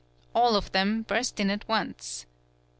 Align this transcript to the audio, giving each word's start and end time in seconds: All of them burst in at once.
All 0.33 0.55
of 0.55 0.71
them 0.71 1.03
burst 1.03 1.39
in 1.39 1.51
at 1.51 1.67
once. 1.69 2.25